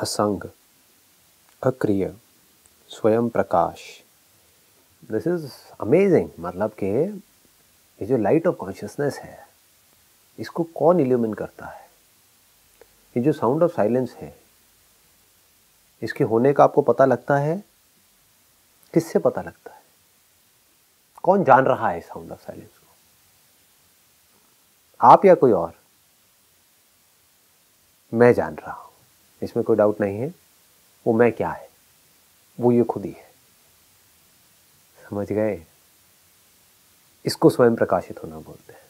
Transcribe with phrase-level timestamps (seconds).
[0.00, 0.40] असंग,
[1.62, 2.14] अक्रिय,
[2.88, 3.80] स्वयं प्रकाश।
[5.10, 9.48] This is amazing मतलब कि ये जो लाइट ऑफ़ कॉन्शियसनेस है,
[10.38, 11.90] इसको कौन इल्यूमिन करता है?
[13.16, 14.40] ये जो साउंड ऑफ़ साइलेंस है,
[16.02, 17.64] इसके होने का आपको पता लगता है?
[18.94, 19.82] किससे पता लगता है?
[21.22, 22.94] कौन जान रहा है साउंड ऑफ़ साइलेंस को?
[25.00, 25.74] आप या कोई और?
[28.14, 28.89] मैं जान रहा हूँ।
[29.42, 30.34] इसमें कोई डाउट नहीं है।
[31.06, 31.68] वो मैं क्या है?
[32.60, 33.30] वो ये खुद ही है।
[35.10, 35.66] समझ गए?
[37.24, 38.80] इसको स्वयं प्रकाशित होना बोलते हैं।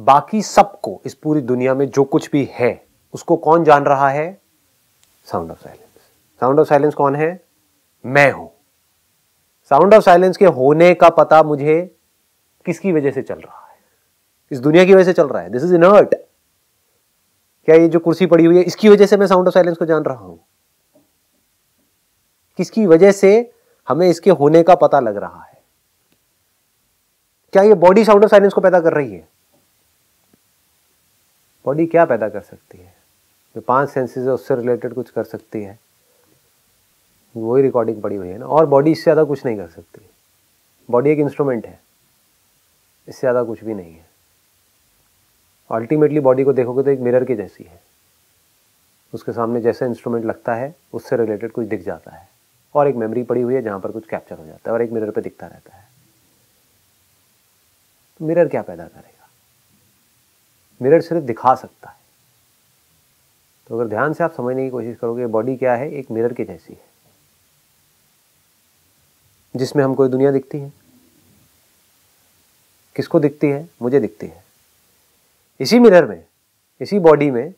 [0.00, 4.40] बाकी सबको, इस पूरी दुनिया में जो कुछ भी है, उसको कौन जान रहा है?
[5.26, 5.88] Sound of silence
[6.40, 7.44] sound of silence कौन है?
[8.06, 8.52] मैं हूँ।
[9.68, 11.96] साउंड ऑफ़ साइलेंस के होने का पता मुझे
[12.66, 13.78] किसकी वजह से चल रहा है?
[14.50, 16.14] इस दुनिया की वजह से चल रहा है। दिस इज़ इनर्ट
[17.68, 19.84] क्या ये जो कुर्सी पड़ी हुई है, इसकी वजह से मैं साउंड ऑफ़ साइलेंस को
[19.84, 20.38] जान रहा हूँ?
[22.58, 23.50] किसकी वजह से
[23.88, 25.60] हमें इसके होने का पता लग रहा है?
[27.52, 29.28] क्या ये बॉडी साउंड ऑफ़ साइलेंस को पैदा कर रही है?
[31.64, 32.94] बॉडी क्या पैदा कर सकती है?
[33.54, 35.78] जो पाँच सेंसेस है, उससे रिलेटेड कुछ कर सकती है।
[37.34, 40.06] वही रिकॉर्डिंग पड़ी हुई है ना। और बॉडी इससे ज़्यादा कुछ नहीं कर सकती।
[40.88, 41.80] बॉडी एक इंस्ट्रूमेंट है।
[43.08, 44.06] इससे ज़्यादा कुछ भी नहीं है।
[45.72, 47.82] अल्टीमेटली बॉडी को देखोगे तो एक मिरर की जैसी है।
[49.14, 52.28] उसके सामने जैसा इंस्ट्रूमेंट लगता है, उससे रिलेटेड कुछ दिख जाता है।
[52.74, 54.90] और एक मेमोरी पड़ी हुई है जहाँ पर कुछ कैप्चर हो जाता है और एक
[54.90, 55.88] मिरर पे दिखता रहता है।
[58.18, 59.28] तो मिरर क्या पैदा करेगा?
[60.82, 61.96] मिरर सिर्फ़ दिखा सकता है।
[63.66, 65.90] तो अगर ध्यान से आप समझने की कोशिश करोगे बॉडी क्या है?
[65.92, 66.84] एक मिरर की जैसी है।
[69.56, 70.72] जिसमें हमको दुनिया दिखती है।
[72.96, 73.70] किसको दिखती है?
[73.82, 74.51] मुझे दिखती है।
[75.60, 76.24] इसी मिरर में,
[76.80, 77.54] इसी बॉडी में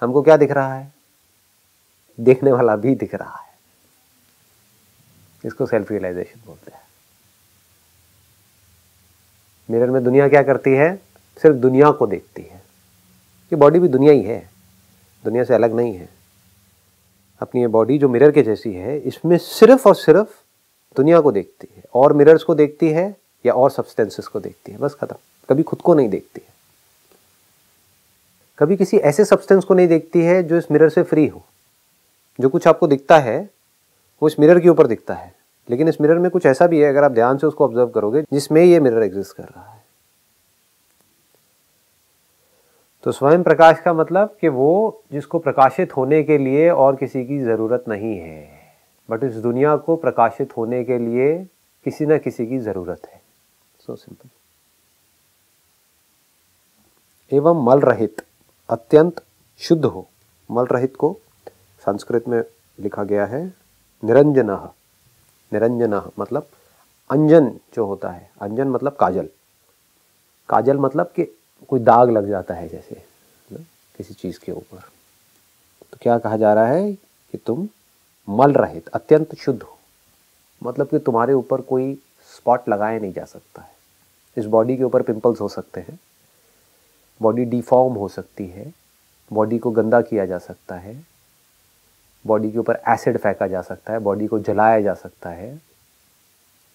[0.00, 0.92] हमको क्या दिख रहा है?
[2.20, 3.54] देखने वाला भी दिख रहा है।
[5.44, 6.80] इसको सेल्फ रियलाइजेशन बोलते हैं।
[9.70, 10.96] मिरर में दुनिया क्या करती है?
[11.42, 12.56] सिर्फ़ दुनिया को देखती है।
[13.52, 14.50] ये बॉडी भी दुनिया ही है।
[15.24, 16.08] दुनिया से अलग नहीं है।
[17.40, 20.42] अपनी ये बॉडी जो मिरर के जैसी है, इसमें सिर्फ़ और सिर्फ़
[20.96, 23.16] दुनिया को देखती है। और मिरर्स को देखती है
[23.46, 25.16] या और सब्सटेंसेस को देखती है। बस खत्म।
[25.50, 26.49] कभी खुद को नहीं देखती है।
[28.60, 31.42] कभी किसी ऐसे सब्सटेंस को नहीं देखती है जो इस मिरर से फ्री हो।
[32.40, 33.50] जो कुछ आपको दिखता है,
[34.22, 35.34] वो इस मिरर के ऊपर दिखता है।
[35.70, 38.22] लेकिन इस मिरर में कुछ ऐसा भी है, अगर आप ध्यान से उसको ऑब्ज़र्व करोगे,
[38.32, 39.84] जिसमें ये मिरर एग्जिस्ट कर रहा है।
[43.02, 47.38] तो स्वयं प्रकाश का मतलब कि वो जिसको प्रकाशित होने के लिए और किसी की
[47.38, 48.60] ज़रूरत नहीं है
[49.08, 51.38] बट इस दुनिया को प्रकाशित होने के लिए
[51.84, 53.20] किसी ना किसी की ज़रूरत है।
[53.78, 54.28] सो सिंपल
[57.32, 58.22] एवं मल रहित।
[58.70, 59.24] अत्यंत
[59.58, 60.08] शुद्ध हो।
[60.50, 61.16] मल रहित को
[61.80, 62.44] संस्कृत में
[62.80, 63.54] लिखा गया है
[64.04, 64.50] निरंजन।
[65.52, 66.48] निरंजन मतलब
[67.10, 69.28] अंजन जो होता है। अंजन मतलब काजल।
[70.48, 71.38] काजल मतलब कि
[71.68, 73.04] कोई दाग लग जाता है जैसे
[73.52, 73.58] ना?
[73.96, 74.78] किसी चीज़ के ऊपर।
[75.82, 77.68] तो क्या कहा जा रहा है कि तुम
[78.28, 79.78] मल रहित, अत्यंत शुद्ध हो।
[80.62, 81.94] मतलब कि तुम्हारे ऊपर कोई
[82.36, 83.74] स्पॉट लगाया नहीं जा सकता है।
[84.36, 85.98] इस बॉडी के ऊपर पिंपल्स हो सकते हैं।
[87.20, 88.72] बॉडी डिफॉर्म हो सकती है
[89.30, 90.94] बॉडी को गंदा किया जा सकता है
[92.24, 95.60] बॉडी के ऊपर एसिड फेंका जा सकता है बॉडी को जलाया जा सकता है,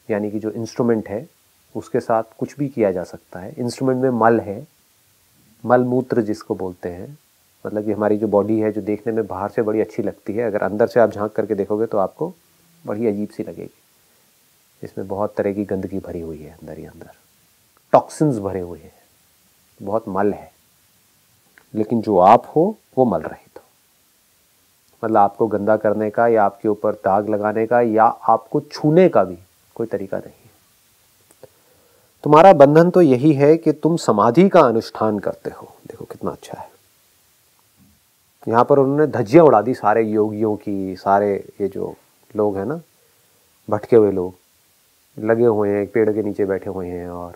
[0.09, 1.27] यानी कि जो इंस्ट्रूमेंट है,
[1.75, 4.65] उसके साथ कुछ भी किया जा सकता है। इंस्ट्रूमेंट में मल है,
[5.63, 7.17] मल मूत्र जिसको बोलते हैं
[7.65, 10.43] मतलब कि हमारी जो बॉडी है, जो देखने में बाहर से बड़ी अच्छी लगती है,
[10.43, 12.33] अगर अंदर से आप झाँक करके देखोगे तो आपको
[12.85, 13.69] बड़ी अजीब सी लगेगी।
[14.81, 17.11] इसमें बहुत तरह की गंदगी भरी हुई है अंदर ही अंदर।
[17.93, 18.93] टॉक्सिन्स भरे हुए हैं।
[19.81, 20.51] बहुत मल है।
[21.75, 23.63] लेकिन जो आप हो, वो मल रहित हो।
[25.03, 29.23] मतलब आपको गंदा करने का या आपके ऊपर दाग लगाने का या आपको छूने का
[29.23, 29.37] भी
[29.75, 30.51] कोई तरीका नहीं है।
[32.23, 36.61] तुम्हारा बंधन तो यही है कि तुम समाधि का अनुष्ठान करते हो। देखो कितना अच्छा
[36.61, 36.69] है।
[38.47, 41.95] यहाँ पर उन्होंने धज्जियाँ उड़ा दी सारे योगियों की, सारे ये जो
[42.35, 42.81] लोग हैं ना,
[43.69, 44.35] भटके हुए लोग,
[45.19, 47.33] लगे हुए हैं, एक पेड़ के नीचे बैठे हुए हैं और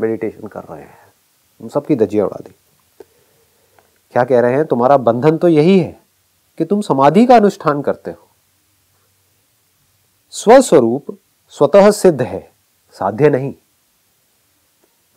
[0.00, 1.05] मेडिटेशन कर रहे हैं।
[1.60, 2.54] उन सबकी धज्जियाँ उड़ा दी।
[4.12, 6.00] क्या कह रहे हैं, तुम्हारा बंधन तो यही है
[6.58, 8.28] कि तुम समाधि का अनुष्ठान करते हो।
[10.30, 11.18] स्वस्वरूप
[11.48, 12.52] स्वतः सिद्ध है,
[12.92, 13.54] साध्य नहीं।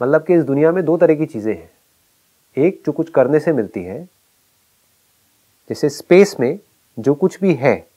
[0.02, 1.72] मतलब कि इस दुनिया में दो तरह की चीज़ें हैं।
[2.58, 4.04] एक जो कुछ करने से मिलती है,
[5.70, 6.60] जैसे स्पेस में
[7.00, 7.88] जो कुछ भी है,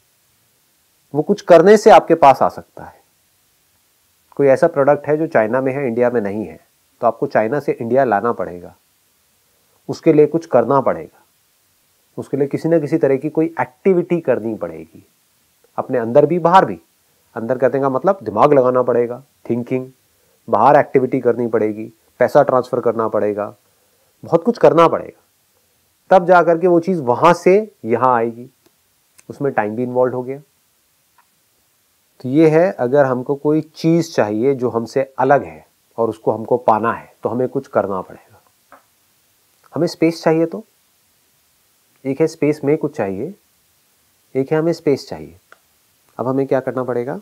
[1.14, 3.02] वो कुछ करने से आपके पास आ सकता है।
[4.36, 6.71] कोई ऐसा प्रोडक्ट है जो चाइना में है, इंडिया में नहीं है।
[7.02, 8.74] तो आपको चाइना से इंडिया लाना पड़ेगा।
[9.88, 11.22] उसके लिए कुछ करना पड़ेगा।
[12.18, 15.06] उसके लिए किसी ना किसी तरह की कोई एक्टिविटी करनी पड़ेगी।
[15.78, 16.78] अपने अंदर भी, बाहर भी।
[17.36, 19.88] अंदर कहते हैं मतलब दिमाग लगाना पड़ेगा थिंकिंग
[20.48, 23.54] बाहर एक्टिविटी करनी पड़ेगी, पैसा ट्रांसफ़र करना पड़ेगा,
[24.24, 25.20] बहुत कुछ करना पड़ेगा।
[26.10, 28.48] तब जा करके वो चीज़ वहाँ से यहाँ आएगी।
[29.30, 30.38] उसमें टाइम भी इन्वॉल्व हो गया।
[32.20, 36.56] तो ये है अगर हमको कोई चीज़ चाहिए जो हमसे अलग है। और उसको हमको
[36.56, 38.40] पाना है तो हमें कुछ करना पड़ेगा।
[39.74, 40.64] हमें स्पेस चाहिए तो।
[42.06, 43.34] एक है स्पेस में कुछ चाहिए,
[44.36, 45.36] एक है हमें स्पेस चाहिए।
[46.18, 47.20] अब हमें क्या करना पड़ेगा?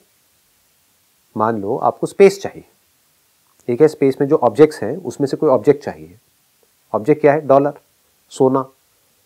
[1.36, 2.64] मान लो आपको स्पेस चाहिए।
[3.68, 6.18] एक है स्पेस में जो ऑब्जेक्ट्स हैं, उसमें से कोई ऑब्जेक्ट चाहिए।
[6.94, 7.40] ऑब्जेक्ट क्या है?
[7.40, 7.80] डॉलर
[8.30, 8.68] सोना,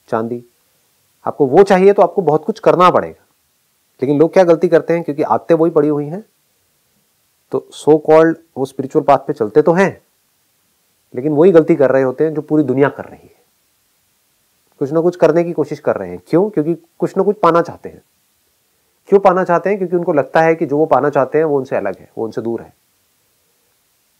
[0.08, 0.44] चांदी।
[1.26, 3.24] आपको वो चाहिए तो आपको बहुत कुछ करना पड़ेगा।
[4.02, 5.02] लेकिन लोग क्या गलती करते हैं?
[5.02, 6.24] क्योंकि आते वही पड़ी हुई हैं।
[7.54, 10.02] तो सो कॉल्ड वो स्पिरिचुअल पाथ पे चलते तो हैं,
[11.14, 13.34] लेकिन वही गलती कर रहे होते हैं जो पूरी दुनिया कर रही है।
[14.78, 16.50] कुछ ना कुछ करने की कोशिश कर रहे हैं। क्यों?
[16.50, 18.02] क्योंकि कुछ ना कुछ पाना चाहते हैं।
[19.08, 19.78] क्यों पाना चाहते हैं?
[19.78, 22.24] क्योंकि उनको लगता है कि जो वो पाना चाहते हैं वो उनसे अलग है, वो
[22.24, 22.74] उनसे दूर है।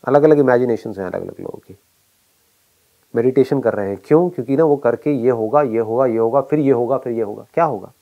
[0.04, 1.76] अलग अलग इमेजिनेशन हैं अलग अलग लोगों की।
[3.16, 4.30] मेडिटेशन कर रहे हैं। क्यों?
[4.30, 7.22] क्योंकि ना वो करके ये होगा ये होगा ये होगा, फिर ये होगा, फिर ये
[7.22, 7.92] होगा। क्या होगा?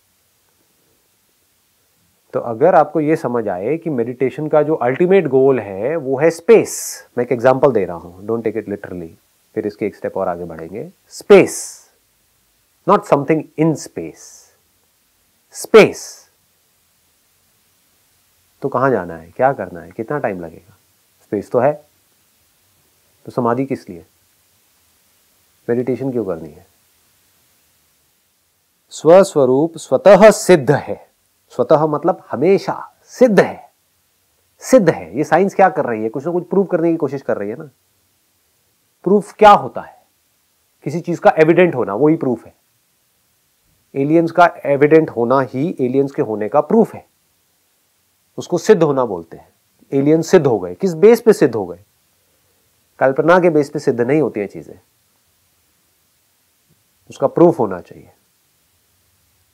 [2.35, 6.31] तो अगर आपको ये समझ आए कि मेडिटेशन का जो अल्टीमेट गोल है, वो है
[6.31, 6.75] स्पेस
[7.19, 8.27] मैं एक एग्ज़ाम्पल दे रहा हूँ.
[8.27, 9.15] डोंट टेक इट लिटरली
[9.55, 10.89] फिर इसके एक स्टेप और आगे बढ़ेंगे.
[11.11, 11.59] Space
[12.87, 14.25] not something in space
[15.55, 16.09] space
[18.63, 19.31] तो कहाँ जाना है?
[19.37, 19.91] क्या करना है?
[19.91, 20.77] कितना टाइम लगेगा?
[21.23, 21.73] स्पेस तो है.
[23.27, 24.05] तो समाधि किस लिए?
[25.69, 26.67] मेडिटेशन क्यों करनी है?
[28.93, 31.12] स्वस्वरूप स्वतः सिद्ध है।
[31.57, 33.73] स्वतः मतलब हमेशा सिद्ध है।
[34.59, 36.09] सिद्ध है। ये साइंस क्या कर रही है?
[36.09, 37.71] कुछ ना कुछ प्रूव करने की कोशिश कर रही है ना।
[39.05, 40.03] प्रूफ क्या होता है?
[40.85, 42.55] किसी चीज़ का एविडेंट होना, वही प्रूफ है।
[43.95, 47.07] एलियंस का एविडेंट होना ही एलियंस के होने का प्रूफ है।
[48.39, 49.49] उसको सिद्ध होना बोलते हैं।
[49.93, 51.81] एलियन सिद्ध हो गए। किस बेस पे सिद्ध हो गए?
[52.99, 54.81] कल्पना के बेस पे सिद्ध नहीं होती है चीज़ें।
[57.11, 58.13] उसका प्रूफ होना चाहिए।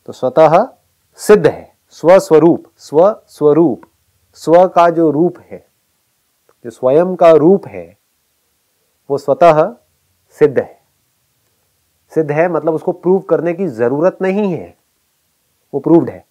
[0.06, 0.68] तो स्वतः
[1.16, 3.82] सिद्ध है। स्वस्वरूप स्व स्वरूप
[4.34, 5.66] स्व का जो रूप है,
[6.64, 7.96] जो स्वयं का रूप है,
[9.10, 9.74] वो स्वतः
[10.30, 10.80] सिद्ध है।
[12.14, 14.76] सिद्ध है मतलब उसको प्रूव करने की ज़रूरत नहीं है।
[15.74, 16.26] वो प्रूव्ड है।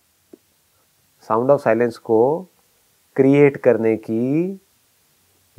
[1.21, 2.47] साउंड ऑफ़ साइलेंस को
[3.15, 4.61] क्रिएट करने की,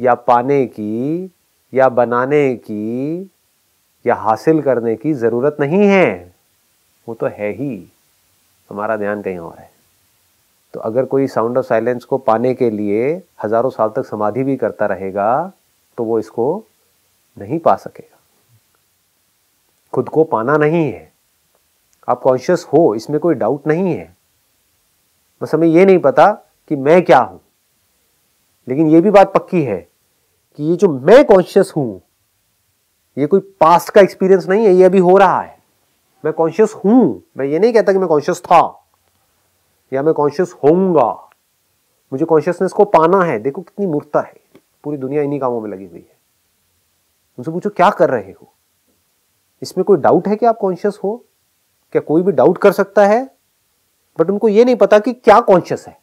[0.00, 1.30] या पाने की,
[1.74, 3.22] या बनाने की,
[4.06, 6.34] या हासिल करने की ज़रूरत नहीं है।
[7.08, 7.92] वो तो है ही।
[8.70, 9.77] हमारा ध्यान कहीं और है।
[10.78, 14.56] तो अगर कोई साउंड ऑफ़ साइलेंस को पाने के लिए हज़ारों साल तक समाधि भी
[14.56, 15.52] करता रहेगा
[15.98, 16.64] तो वो इसको
[17.36, 18.18] नहीं पा सकेगा।
[19.92, 21.12] खुद को पाना नहीं है।
[22.08, 24.16] आप कॉन्शियस हो, इसमें कोई डाउट नहीं है।
[25.42, 26.30] बस हमें यह नहीं पता
[26.68, 27.40] कि मैं क्या हूँ।
[28.68, 29.88] लेकिन यह भी बात पक्की है
[30.56, 32.00] कि ये जो मैं कॉन्शियस हूँ,
[33.16, 35.58] ये कोई पास्ट का एक्सपीरियंस नहीं है, ये अभी हो रहा है।
[36.24, 38.77] मैं कॉन्शियस हूँ। मैं ये नहीं कहता कि मैं कॉन्शियस था।
[39.92, 41.30] या मैं कॉन्शियस होऊँगा?
[42.12, 44.40] मुझे कॉन्शियसनेस को पाना है। देखो कितनी मूर्ता है।
[44.84, 46.18] पूरी दुनिया इन्हीं कामों में लगी हुई है।
[47.38, 48.52] उनसे पूछो, क्या कर रहे हो?
[49.62, 51.24] इसमें कोई डाउट है कि आप कॉन्शियस हो?
[51.92, 53.36] क्या कोई भी डाउट कर सकता है?
[54.18, 56.00] बट उनको यह नहीं पता कि क्या कॉन्शियस है।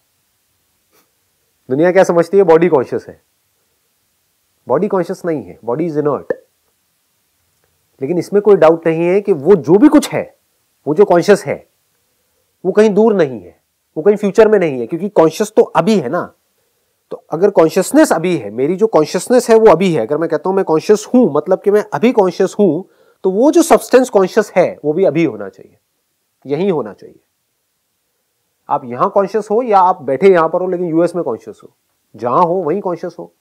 [1.69, 2.43] दुनिया क्या समझती है?
[2.43, 3.21] बॉडी कॉन्शियस है।
[4.67, 6.33] बॉडी कॉन्शियस नहीं है। बॉडी इज़ इनर्ट
[8.01, 10.37] लेकिन इसमें कोई डाउट नहीं है कि वो जो भी कुछ है,
[10.87, 11.69] वो जो कॉन्शियस है,
[12.65, 13.64] वो कहीं दूर नहीं है।
[13.97, 16.23] वो कहीं फ्यूचर में नहीं है, क्योंकि कॉन्शियस तो अभी है ना।
[17.11, 20.49] तो अगर कॉन्शियसनेस अभी है, मेरी जो कॉन्शियसनेस है वो अभी है, अगर मैं कहता
[20.49, 22.85] हूँ मैं कॉन्शियस हूँ मतलब कि मैं अभी कॉन्शियस हूँ
[23.23, 25.77] तो वो जो सब्सटेंस कॉन्शियस है, वो भी अभी होना चाहिए।
[26.45, 27.19] यही होना चाहिए।
[28.69, 31.71] आप यहाँ कॉन्शियस हो या आप बैठे यहाँ पर हो, लेकिन यूएस में कॉन्शियस हो।
[32.15, 33.31] जहाँ हो, वहीं कॉन्शियस हो।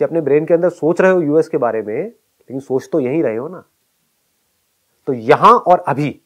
[0.00, 3.00] जब अपने ब्रेन के अंदर सोच रहे हो यूएस के बारे में, लेकिन सोच तो
[3.00, 3.64] यही रहे हो ना।
[5.06, 6.20] तो यहाँ और अभी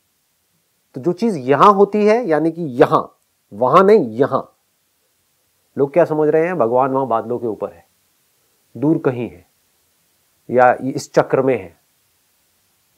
[0.95, 3.19] तो जो चीज़ यहाँ होती है, यानी कि यहाँ,
[3.53, 4.57] वहाँ नहीं, यहाँ।
[5.79, 6.59] लोग क्या समझ रहे हैं?
[6.59, 7.87] भगवान वहाँ बादलों के ऊपर है।
[8.77, 9.47] दूर कहीं है।
[10.51, 11.77] या इस चक्र में है।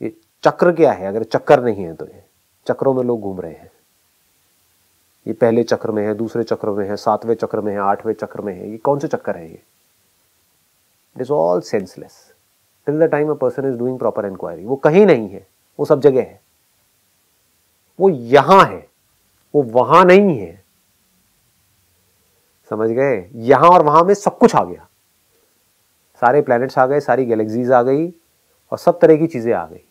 [0.02, 1.06] ये चक्र क्या है?
[1.06, 2.24] अगर चक्कर नहीं है तो ये
[2.66, 3.70] चक्रों में लोग घूम रहे हैं।
[5.26, 8.40] ये पहले चक्र में है, दूसरे चक्र में है, सातवें चक्र में है, आठवें चक्र
[8.40, 9.62] में है। ये कौन से चक्कर है ये?
[11.16, 12.34] It is all senseless
[12.86, 15.46] till the time a person is doing proper inquiry वो कहीं नहीं है।
[15.78, 16.43] वो सब जगह है।
[17.98, 18.86] वो यहाँ है,
[19.54, 20.62] वो वहाँ नहीं है।
[22.70, 23.28] समझ गए?
[23.34, 24.86] यहाँ और वहाँ में सब कुछ आ गया।
[26.22, 28.08] सारे प्लैनेट्स आ गए, सारी गैलेक्सीज आ गई
[28.72, 29.84] और सब तरह की चीज़ें आ गई।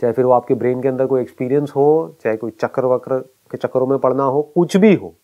[0.00, 3.18] चाहे फिर वो आपके ब्रेन के अंदर कोई एक्सपीरियंस हो, चाहे कोई चक्र वक्र
[3.50, 5.14] के चक्रों में पड़ना हो, कुछ भी हो,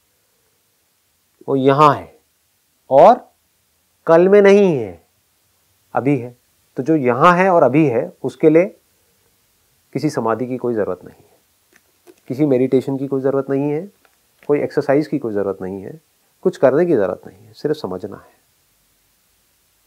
[1.48, 2.18] वो यहाँ है
[2.90, 3.14] और
[4.06, 5.02] कल में नहीं है,
[5.94, 6.36] अभी है।
[6.76, 8.64] तो जो यहाँ है और अभी है, उसके लिए
[9.94, 11.22] किसी समाधि की कोई ज़रूरत नहीं।
[12.30, 13.90] किसी मेडिटेशन की कोई ज़रूरत नहीं है,
[14.46, 16.00] कोई एक्सरसाइज की कोई ज़रूरत नहीं है,
[16.42, 18.32] कुछ करने की ज़रूरत नहीं है, सिर्फ़ समझना है।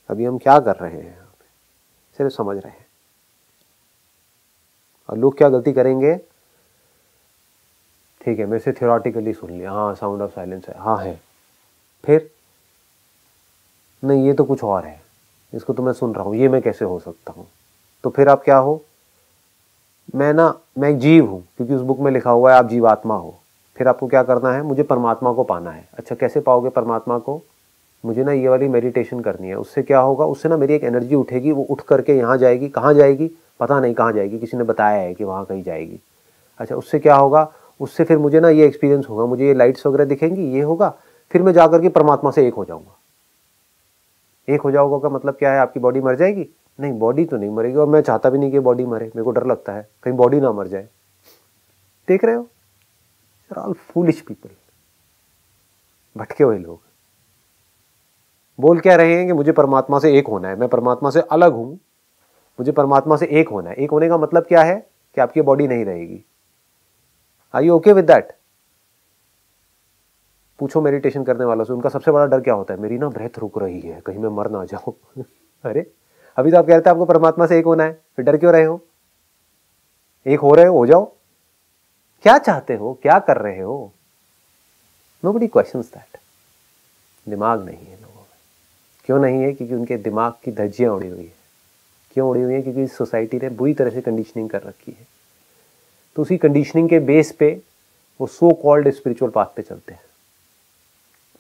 [0.10, 1.28] अभी हम क्या कर रहे हैं?
[2.18, 2.86] सिर्फ़ समझ रहे हैं।
[5.10, 6.16] और लोग क्या गलती करेंगे?
[8.22, 11.22] ठीक है, मैं से थियोरटिकली सुन लिया। हाँ साउंड ऑफ़ साइलेंस है। हाँ है।
[12.06, 12.32] फिर?
[14.04, 15.02] नहीं, ये तो कुछ और है।
[15.54, 17.48] इसको तो मैं सुन रहा हूँ। ये मैं कैसे हो सकता हूँ?
[18.04, 18.86] तो फिर आप क्या हो?
[20.16, 23.16] मैं ना, मैं एक जीव हूँ, क्योंकि उस बुक में लिखा हुआ है, आप जीवात्मा
[23.16, 23.40] हो।
[23.78, 24.64] फिर आपको क्या करना है?
[24.64, 27.42] मुझे परमात्मा को पाना है। अच्छा कैसे पाओगे परमात्मा को?
[28.06, 30.26] मुझे ना ये वाली मेडिटेशन करनी है। उससे क्या होगा?
[30.26, 33.32] उससे ना मेरी एक एनर्जी उठेगी, वो उठ करके यहाँ जाएगी। कहाँ जाएगी?
[33.60, 36.00] पता नहीं कहाँ जाएगी। किसी ने बताया है कि वहाँ कहीं जाएगी।
[36.60, 37.52] अच्छा उससे क्या होगा?
[37.82, 40.94] उससे फिर मुझे ना ये एक्सपीरियंस होगा। मुझे ये लाइट्स वगैरह दिखेंगी, ये होगा।
[41.32, 43.00] फिर मैं जा के परमात्मा से एक हो जाऊँगा।
[44.50, 45.60] एक हो जाओगा का मतलब क्या है?
[45.60, 46.50] आपकी बॉडी मर जाएगी?
[46.80, 49.32] नहीं बॉडी तो नहीं मरेगी और मैं चाहता भी नहीं कि बॉडी मरे, मेरे को
[49.32, 50.88] डर लगता है, कहीं बॉडी ना मर जाए।
[52.08, 52.50] देख रहे हो?
[53.58, 54.50] ऑल फूलिश पीपल
[56.18, 56.80] भटके हुए लोग।
[58.60, 61.54] बोल क्या रहे हैं कि मुझे परमात्मा से एक होना है। मैं परमात्मा से अलग
[61.54, 61.74] हूँ।
[62.60, 64.94] मुझे परमात्मा से एक होना है। एक होने का मतलब क्या है?
[65.16, 66.26] कि आपकी बॉडी नहीं रहेगी।
[67.56, 68.38] Are you okay with that
[70.60, 72.80] पूछो मेडिटेशन करने वालों से, उनका सबसे बड़ा डर क्या होता है?
[72.80, 74.94] मेरी ना ब्रेथ रुक रही है, कहीं मैं मर ना जाऊँ।
[75.64, 75.92] अरे
[76.38, 78.54] अभी तो आप कह रहे थे आपको परमात्मा से एक होना है, फिर डर क्यों
[78.54, 78.82] रहे हो?
[80.28, 81.06] एक हो रहे हो हो जाओ।
[82.22, 83.00] क्या चाहते हो?
[83.02, 83.92] क्या कर रहे हो?
[85.26, 86.18] नो बडी क्वेश्चन दैट
[87.30, 88.26] दिमाग नहीं है लोगों में।
[89.06, 89.54] क्यों नहीं है?
[89.54, 91.34] क्योंकि उनके दिमाग की धज्जियाँ उड़ी हुई है।
[92.14, 92.62] क्यों उड़ी हुई है?
[92.62, 95.08] क्योंकि सोसाइटी ने बुरी तरह से कंडीशनिंग कर रखी है।
[96.16, 97.62] तो उसी कंडीशनिंग के बेस पे
[98.22, 100.02] वो सो कॉल्ड स्पिरिचुअल पाथ पे चलते हैं।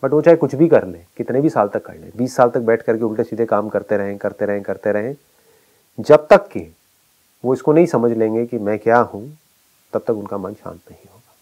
[0.04, 2.50] बट वो चाहे कुछ भी कर ले, कितने भी साल तक कर ले, बीस साल
[2.50, 5.16] तक बैठ करके उल्टे सीधे काम करते रहें करते रहें करते रहें,
[6.00, 6.72] जब तक कि
[7.44, 9.38] वो इसको नहीं समझ लेंगे कि मैं क्या हूँ,
[9.94, 11.34] तब तक उनका मन शांत नहीं होगा।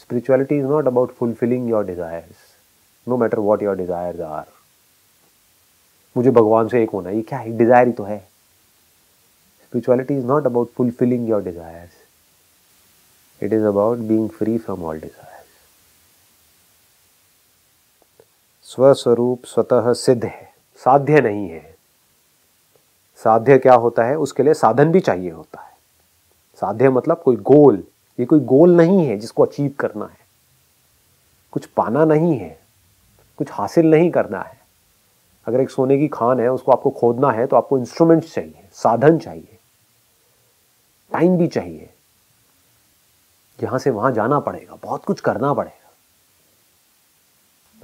[0.00, 2.36] Spirituality is not about fulfilling your desires
[3.06, 4.44] no matter what your desires are
[6.16, 7.56] मुझे भगवान से एक होना ये क्या है?
[7.56, 8.18] डिज़ायर ही तो है।
[9.62, 11.92] Spirituality is not about fulfilling your desires
[13.40, 15.35] it is about being free from all desire
[18.66, 21.74] स्वस्वरूप स्वतः सिद्ध है, साध्य नहीं है।
[23.20, 24.16] साध्य क्या होता है?
[24.18, 25.74] उसके लिए साधन भी चाहिए होता है।
[26.62, 27.82] साध्य मतलब कोई गोल,
[28.18, 30.18] ये कोई गोल नहीं है जिसको अचीव करना है।
[31.52, 32.58] कुछ पाना नहीं है,
[33.38, 34.60] कुछ हासिल नहीं करना है।
[35.46, 39.18] अगर एक सोने की खान है, उसको आपको खोदना है तो आपको इंस्ट्रूमेंट्स चाहिए, साधन
[39.18, 39.58] चाहिए।
[41.12, 41.90] टाइम भी चाहिए।
[43.58, 45.85] यहाँ से वहाँ जाना पड़ेगा, बहुत कुछ करना पड़ेगा।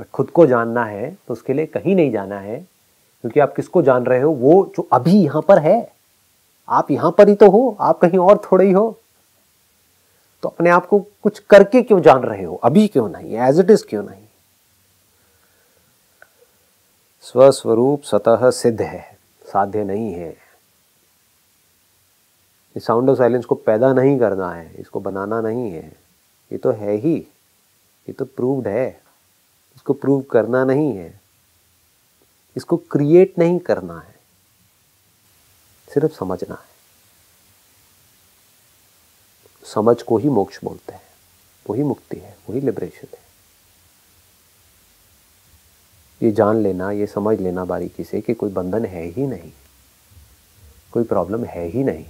[0.03, 2.57] बट खुद को जानना है तो उसके लिए कहीं नहीं जाना है,
[3.25, 4.31] क्योंकि आप किसको जान रहे हो?
[4.31, 5.93] वो जो अभी यहाँ पर है।
[6.69, 8.99] आप यहाँ पर ही तो हो, आप कहीं और थोड़े ही हो।
[10.43, 12.55] तो अपने आप को कुछ करके क्यों जान रहे हो?
[12.55, 13.37] अभी क्यों नहीं?
[13.39, 14.25] एज इट इज़ क्यों नहीं?
[17.25, 19.05] स्वस्वरूप सतह सिद्ध है,
[19.45, 20.35] साध्य नहीं है।
[22.77, 25.85] इस साउंड ऑफ़ साइलेंस को पैदा नहीं करना है, इसको बनाना नहीं है।
[26.53, 29.02] ये तो है ही, ये तो प्रूव्ड है।
[29.77, 31.21] इसको प्रूव करना नहीं है,
[32.57, 34.15] इसको क्रिएट नहीं करना है,
[35.91, 36.71] सिर्फ़ समझना है।
[39.65, 41.03] समझ को ही मोक्ष बोलते हैं,
[41.67, 43.21] वही मुक्ति है, वही लिबरेशन है।
[46.21, 49.53] ये जान लेना, ये समझ लेना बारीकी से कि कोई बंधन है ही नहीं,
[50.93, 52.05] कोई प्रॉब्लम है ही नहीं,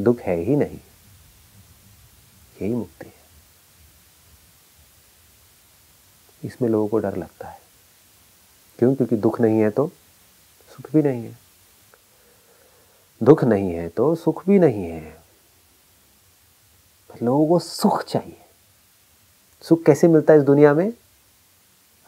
[0.00, 0.78] दुख है ही नहीं,
[2.56, 3.23] यही मुक्ति है।
[6.44, 7.60] इसमें लोगों को डर लगता है।
[8.78, 8.94] क्यों?
[8.94, 9.88] क्योंकि दुख नहीं है तो
[10.76, 11.38] सुख भी नहीं है।
[13.22, 15.22] दुख नहीं है तो सुख भी नहीं है।
[17.22, 18.40] लोगों को सुख चाहिए।
[19.62, 20.92] सुख कैसे मिलता है इस दुनिया में?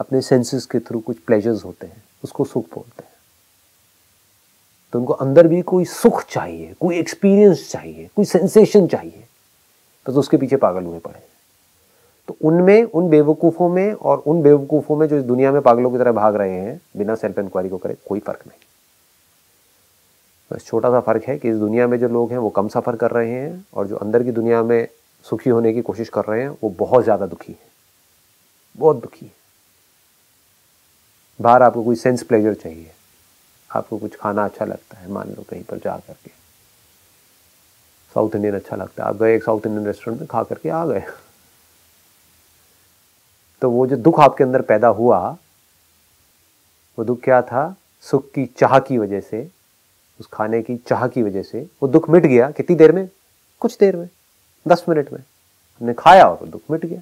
[0.00, 3.12] अपने सेंसेस के थ्रू कुछ प्लेजर्स होते हैं, उसको सुख बोलते हैं।
[4.92, 9.26] तो उनको अंदर भी कोई सुख चाहिए, कोई एक्सपीरियंस चाहिए, कोई सेंसेशन चाहिए।
[10.08, 11.26] बस तो उसके पीछे पागल हुए पड़े
[12.28, 15.98] तो उनमें, उन बेवकूफ़ों में और उन बेवकूफ़ों में जो इस दुनिया में पागलों की
[15.98, 18.58] तरह भाग रहे हैं, बिना सेल्फ इंक्वायरी को करे, कोई फ़र्क नहीं।
[20.50, 22.96] बस छोटा सा फ़र्क है कि इस दुनिया में जो लोग हैं, वो कम सफ़र
[22.96, 24.88] कर रहे हैं और जो अंदर की दुनिया में
[25.24, 27.68] सुखी होने की कोशिश कर रहे हैं, वो बहुत ज़्यादा दुखी है।
[28.78, 29.32] बहुत दुखी है।
[31.40, 32.90] बाहर आपको कोई सेंस प्लेजर चाहिए।
[33.70, 36.30] आपको कुछ खाना अच्छा लगता है, मान लो कहीं पर जा करके।
[38.14, 40.84] साउथ इंडियन अच्छा लगता है। आप गए एक साउथ इंडियन रेस्टोरेंट में खा करके आ
[40.86, 41.02] गए।
[43.62, 45.36] तो वो जो दुख आपके अंदर पैदा हुआ,
[46.98, 47.76] वो दुख क्या था?
[48.00, 49.48] सुख की चाह की वजह से,
[50.20, 53.08] उस खाने की चाह की वजह से वो दुख मिट गया। कितनी देर में?
[53.60, 54.08] कुछ देर में,
[54.68, 57.00] दस मिनट में। हमने खाया और वो दुख मिट गया।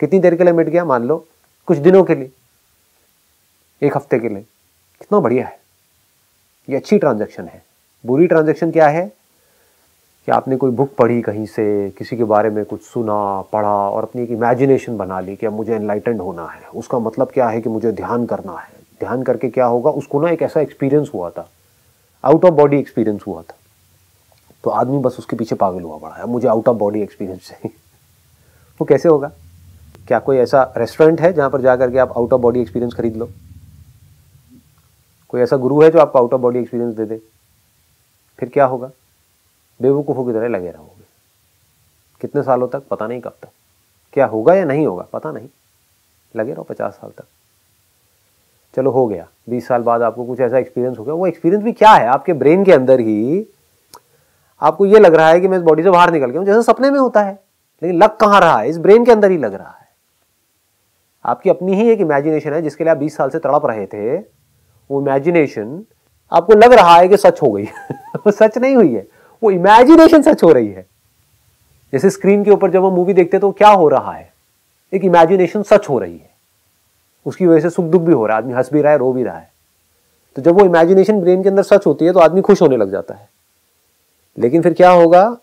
[0.00, 0.84] कितनी देर के लिए मिट गया?
[0.84, 1.26] मान लो,
[1.66, 2.30] कुछ दिनों के लिए,
[3.82, 4.42] एक हफ़्ते के लिए।
[5.00, 5.60] कितना बढ़िया है।
[6.68, 7.64] ये अच्छी ट्रांजैक्शन है।
[8.06, 9.19] बुरी ट्रांजैक्शन क्या है?
[10.26, 14.02] कि आपने कोई बुक पढ़ी कहीं से, किसी के बारे में कुछ सुना, पढ़ा और
[14.02, 17.60] अपनी एक इमेजिनेशन बना ली कि अब मुझे एनलाइटेंड होना है। उसका मतलब क्या है
[17.60, 18.68] कि मुझे ध्यान करना है?
[19.00, 19.90] ध्यान करके क्या होगा?
[19.90, 21.50] उसको ना एक ऐसा एक्सपीरियंस हुआ था।
[22.24, 23.56] आउट ऑफ़ बॉडी एक्सपीरियंस हुआ था।
[24.64, 27.70] तो आदमी बस उसके पीछे पागल हुआ पड़ा है। मुझे आउट ऑफ़ बॉडी एक्सपीरियंस चाहिए।
[28.80, 29.32] वो कैसे होगा?
[30.08, 33.16] क्या कोई ऐसा रेस्टोरेंट है जहाँ पर जा करके आप आउट ऑफ़ बॉडी एक्सपीरियंस खरीद
[33.16, 33.28] लो?
[35.28, 37.20] कोई ऐसा गुरु है जो आपको आउट ऑफ़ बॉडी एक्सपीरियंस दे दे?
[38.38, 38.90] फिर क्या होगा?
[39.82, 41.04] बेवकूफ़ों की तरह लगे रहोगे।
[42.20, 42.82] कितने सालों तक?
[42.90, 43.48] पता नहीं कब तक।
[44.12, 45.06] क्या होगा या नहीं होगा?
[45.12, 45.48] पता नहीं।
[46.36, 47.24] लगे रहो पचास साल तक।
[48.76, 51.72] चलो, हो गया। बीस साल बाद आपको कुछ ऐसा एक्सपीरियंस हो गया। वो एक्सपीरियंस भी
[51.72, 52.06] क्या है?
[52.06, 53.46] आपके ब्रेन के अंदर ही
[54.62, 56.62] आपको ये लग रहा है कि मैं इस बॉडी से बाहर निकल गया हूँ, जैसे
[56.62, 57.32] सपने में होता है।
[57.82, 58.68] लेकिन लग कहाँ रहा है?
[58.68, 59.88] इस ब्रेन के अंदर ही लग रहा है।
[61.24, 64.18] आपकी अपनी ही एक इमेजिनेशन है, जिसके लिए आप बीस साल से तड़प रहे थे।
[64.90, 65.84] वो इमेजिनेशन
[66.32, 67.68] आपको लग रहा है कि सच हो गई
[68.28, 70.86] सच नहीं हुई है। वो इमेजिनेशन सच हो रही है।
[71.92, 74.32] जैसे स्क्रीन के ऊपर जब हम मूवी देखते हैं तो क्या हो रहा है?
[74.94, 76.30] एक इमेजिनेशन सच हो रही है।
[77.26, 79.12] उसकी वजह से सुख दुख भी हो रहा है, आदमी हंस भी रहा है, रो
[79.12, 79.52] भी रहा है।
[80.36, 82.90] तो जब वो इमेजिनेशन ब्रेन के अंदर सच होती है तो आदमी खुश होने लग
[82.90, 83.28] जाता है।
[84.38, 85.36] लेकिन फिर क्या होगा?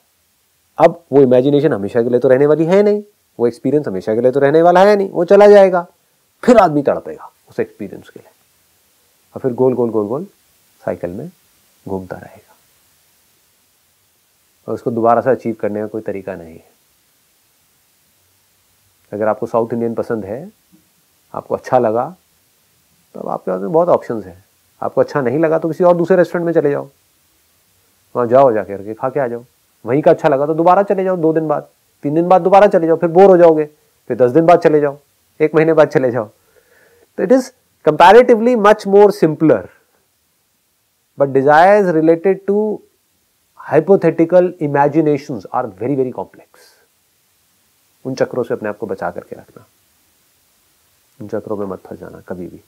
[0.77, 3.04] अब वो इमेजिनेशन हमेशा के लिए तो रहने वाली है नहीं।
[3.39, 5.88] वो एक्सपीरियंस हमेशा के लिए तो रहने वाला है नहीं। वो चला जाएगा।
[6.43, 8.30] फिर आदमी तड़पेगा उस एक्सपीरियंस के लिए।
[9.36, 10.28] और फिर गोल गोल गोल गोल
[10.86, 11.32] साइकिल में
[11.88, 12.46] घूमता रहेगा।
[14.67, 16.65] और उसको दोबारा से अचीव करने का कोई तरीका नहीं है।
[19.12, 20.49] अगर आपको साउथ इंडियन पसंद है,
[21.34, 22.15] आपको अच्छा लगा
[23.15, 24.43] तो आपके पास में बहुत ऑप्शंस हैं।
[24.82, 26.88] आपको अच्छा नहीं लगा तो किसी और दूसरे रेस्टोरेंट में चले जाओ।
[28.15, 29.43] वहाँ जाओ जा करके, खा के आ जाओ।
[29.86, 31.69] वहीं का अच्छा लगा तो दोबारा चले जाओ, दो दिन बाद,
[32.03, 33.65] तीन दिन बाद दोबारा चले जाओ, फिर बोर हो जाओगे,
[34.10, 34.97] फिर दस दिन बाद चले जाओ,
[35.39, 36.30] एक महीने बाद चले जाओ।
[37.17, 37.49] तो it is
[37.86, 39.67] comparatively much more simpler
[41.17, 42.82] but desires related to
[43.67, 46.73] hypothetical imagination are very very complex
[48.06, 49.65] उन चक्रों से अपने आप को बचा करके रखना।
[51.19, 52.62] उन चक्रों में मत फंस जाना, कभी भी।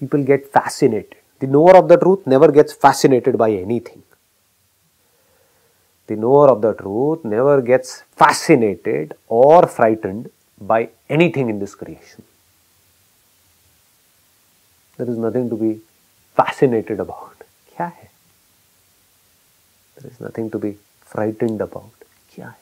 [0.00, 4.02] People get fascinated the knower of the truth never gets fascinated by any thing
[6.08, 10.28] the knower of the truth never gets fascinated और frightened
[10.60, 12.22] by anything in this creation
[14.98, 15.72] there is nothing to be
[16.38, 17.44] fascinated about
[17.76, 18.10] क्या है?
[20.02, 20.72] There is nothing to be
[21.06, 22.04] frightened about.
[22.34, 22.60] क्या है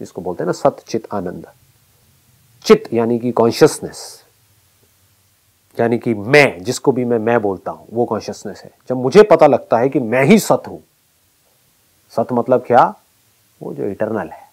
[0.00, 1.46] इसको बोलते हैं ना सत चित आनंद।
[2.64, 4.00] चित यानी कि कॉन्शियसनेस
[5.78, 9.46] यानी कि मैं, जिसको भी मैं मैं बोलता हूँ, वो कॉन्शियसनेस है। जब मुझे पता
[9.46, 10.82] लगता है कि मैं ही सत हूँ,
[12.12, 12.82] सत मतलब क्या?
[13.60, 14.50] वो जो इटरनल है।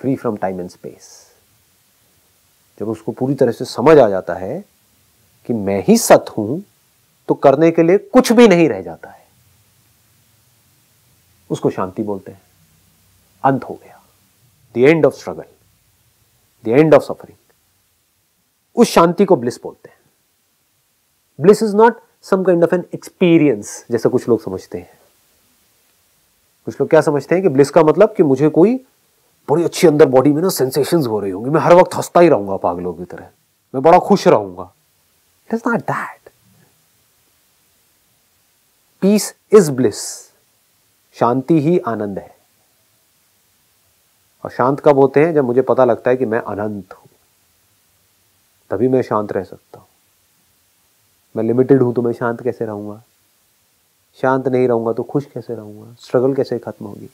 [0.00, 1.10] Free from time and space
[2.80, 4.58] जब उसको पूरी तरह से समझ आ जाता है
[5.48, 6.62] कि मैं ही सत हूँ
[7.28, 9.21] तो करने के लिए कुछ भी नहीं रह जाता है।
[11.52, 12.40] उसको शांति बोलते हैं।
[13.44, 14.00] अंत हो गया।
[14.74, 15.44] The end of struggle
[16.64, 17.38] the end of suffering
[18.76, 19.96] उस शांति को ब्लिस बोलते हैं।
[21.40, 24.90] Bliss is not some kind of an experience जैसा कुछ लोग समझते हैं।
[26.64, 28.74] कुछ लोग क्या समझते हैं कि ब्लिस का मतलब कि मुझे कोई
[29.48, 32.28] बड़ी अच्छी अंदर बॉडी में ना सेंसेशंस हो रही होंगी। मैं हर वक्त हंसता ही
[32.28, 33.28] रहूँगा पागलों की तरह।
[33.74, 34.72] मैं बड़ा खुश रहूँगा।
[35.48, 36.30] It is not that
[39.02, 40.31] peace is bliss
[41.14, 42.36] शांति ही आनंद है।
[44.44, 45.34] और शांत कब होते हैं?
[45.34, 47.08] जब मुझे पता लगता है कि मैं अनंत हूँ।
[48.70, 49.86] तभी मैं शांत रह सकता हूँ।
[51.36, 53.02] मैं लिमिटेड हूँ तो मैं शांत कैसे रहूँगा?
[54.22, 55.96] शांत नहीं रहूँगा तो खुश कैसे रहूँगा?
[56.00, 57.08] स्ट्रगल कैसे खत्म होगी?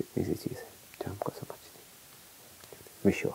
[0.00, 0.68] इतनी सी चीज़ है
[1.02, 1.80] जो हमको समझनी
[3.04, 3.28] विश्व